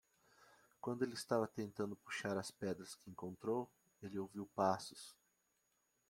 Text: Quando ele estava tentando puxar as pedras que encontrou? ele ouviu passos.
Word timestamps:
Quando 0.81 1.03
ele 1.03 1.13
estava 1.13 1.45
tentando 1.47 1.95
puxar 1.95 2.35
as 2.35 2.49
pedras 2.49 2.95
que 2.95 3.11
encontrou? 3.11 3.69
ele 4.01 4.17
ouviu 4.17 4.47
passos. 4.55 5.15